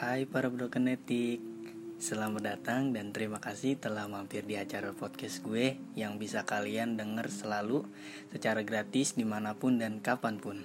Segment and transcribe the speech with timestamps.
[0.00, 1.44] Hai para brokenetik
[2.00, 7.28] Selamat datang dan terima kasih telah mampir di acara podcast gue Yang bisa kalian denger
[7.28, 7.84] selalu
[8.32, 10.64] secara gratis di mana pun dan kapan pun.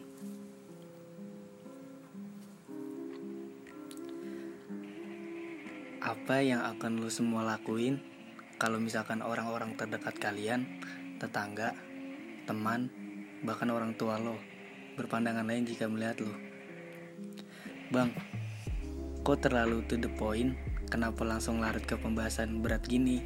[6.00, 8.00] Apa yang akan lo semua lakuin
[8.56, 10.64] Kalau misalkan orang-orang terdekat kalian
[11.20, 11.76] Tetangga,
[12.48, 12.88] teman,
[13.44, 14.40] bahkan orang tua lo
[14.96, 16.32] Berpandangan lain jika melihat lo
[17.92, 18.16] Bang,
[19.26, 20.54] Kok terlalu to the point?
[20.86, 23.26] Kenapa langsung larut ke pembahasan berat gini?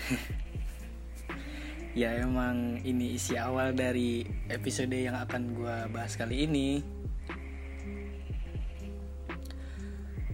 [2.00, 6.80] ya emang ini isi awal dari episode yang akan gue bahas kali ini.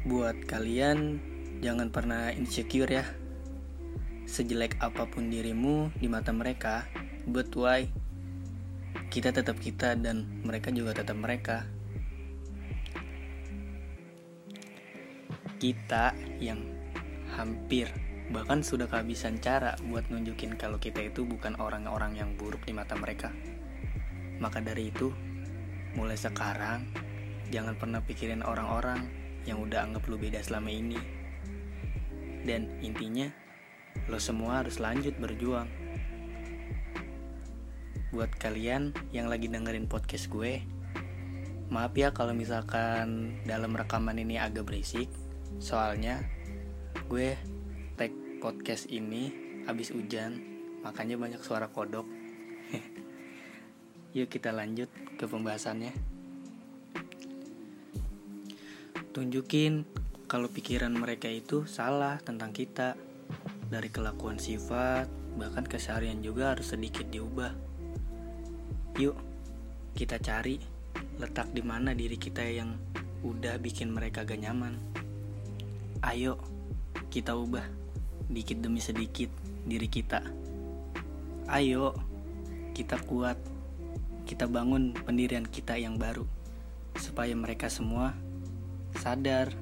[0.07, 1.19] Buat kalian
[1.59, 3.02] jangan pernah insecure ya.
[4.23, 6.87] Sejelek apa pun dirimu di mata mereka,
[7.27, 7.91] but why?
[9.11, 11.73] Kita tetap kita dan mereka juga tetap mereka.
[15.59, 16.60] Kita yang
[17.35, 17.91] hampir
[18.33, 22.96] bahkan sudah kehabisan cara buat nunjukin kalau kita itu bukan orang-orang yang buruk di mata
[22.96, 23.29] mereka.
[24.41, 25.13] Maka dari itu,
[25.93, 26.88] mulai sekarang
[27.52, 29.05] jangan pernah pikirin orang-orang
[29.45, 30.96] yang udah anggap lu beda selama ini.
[32.45, 33.29] Dan intinya,
[34.09, 35.68] lo semua harus lanjut berjuang.
[38.09, 40.65] Buat kalian yang lagi dengerin podcast gue,
[41.68, 45.13] maaf ya kalau misalkan dalam rekaman ini agak berisik
[45.59, 46.23] Soalnya
[47.10, 47.38] gue
[47.95, 48.10] tag
[48.41, 49.30] podcast ini
[49.69, 50.38] habis hujan,
[50.83, 52.07] makanya banyak suara kodok.
[54.16, 54.88] Yuk kita lanjut
[55.19, 55.95] ke pembahasannya.
[59.15, 59.87] Tunjukin
[60.27, 62.99] kalau pikiran mereka itu salah tentang kita.
[63.65, 65.06] Dari kelakuan sifat,
[65.39, 67.55] bahkan keseharian juga harus sedikit diubah.
[68.99, 69.15] Yuk,
[69.94, 70.59] kita cari
[71.19, 72.75] letak di mana diri kita yang
[73.22, 74.78] udah bikin mereka gak nyaman.
[76.05, 76.37] Ayo
[77.09, 77.65] kita ubah
[78.28, 79.33] dikit demi sedikit
[79.65, 80.21] diri kita.
[81.49, 81.97] Ayo
[82.77, 83.41] kita kuat.
[84.28, 86.28] Kita bangun pendirian kita yang baru
[87.01, 88.12] supaya mereka semua
[89.01, 89.53] sadar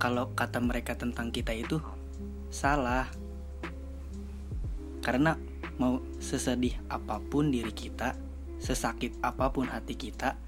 [0.00, 1.76] kalau kata mereka tentang kita itu
[2.48, 3.12] salah.
[5.04, 5.36] Karena
[5.76, 8.16] mau sesedih apa pun diri kita,
[8.56, 10.40] sesakit apa pun hati kita,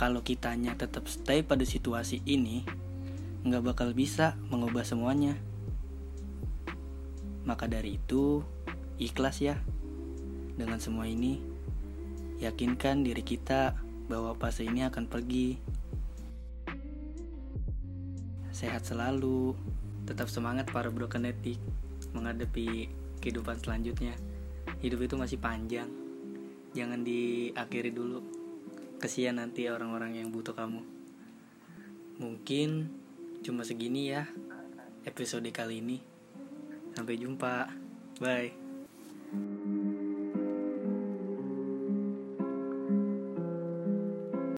[0.00, 2.62] kalau kitanya tetap stay pada situasi ini,
[3.46, 5.38] nggak bakal bisa mengubah semuanya.
[7.46, 8.42] Maka dari itu,
[8.98, 9.62] ikhlas ya
[10.58, 11.38] dengan semua ini.
[12.42, 13.78] Yakinkan diri kita
[14.10, 15.62] bahwa fase ini akan pergi.
[18.50, 19.54] Sehat selalu,
[20.10, 21.62] tetap semangat para brokenetik
[22.10, 22.90] menghadapi
[23.22, 24.18] kehidupan selanjutnya.
[24.82, 25.86] Hidup itu masih panjang.
[26.74, 28.20] Jangan diakhiri dulu.
[28.98, 30.82] Kesian nanti orang-orang yang butuh kamu.
[32.16, 32.90] Mungkin
[33.46, 34.26] Cuma segini ya
[35.06, 36.02] episode kali ini.
[36.98, 37.70] Sampai jumpa.
[38.18, 38.50] Bye.